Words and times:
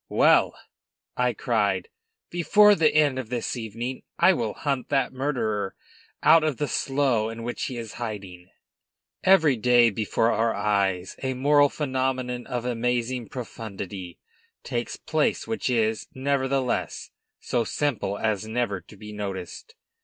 "Well," 0.09 0.55
I 1.15 1.33
cried, 1.33 1.89
"before 2.31 2.73
the 2.73 2.91
end 2.91 3.19
of 3.19 3.29
this 3.29 3.55
evening, 3.55 4.01
I 4.17 4.33
will 4.33 4.55
hunt 4.55 4.89
that 4.89 5.13
murderer 5.13 5.75
out 6.23 6.43
of 6.43 6.57
the 6.57 6.67
slough 6.67 7.31
in 7.31 7.43
which 7.43 7.65
he 7.65 7.77
is 7.77 7.93
hiding." 8.01 8.49
Every 9.23 9.55
day, 9.55 9.91
before 9.91 10.31
our 10.31 10.55
eyes, 10.55 11.15
a 11.21 11.35
moral 11.35 11.69
phenomenon 11.69 12.47
of 12.47 12.65
amazing 12.65 13.29
profundity 13.29 14.17
takes 14.63 14.97
place 14.97 15.45
which 15.45 15.69
is, 15.69 16.07
nevertheless, 16.15 17.11
so 17.39 17.63
simple 17.63 18.17
as 18.17 18.47
never 18.47 18.81
to 18.81 18.97
be 18.97 19.13
noticed. 19.13 19.75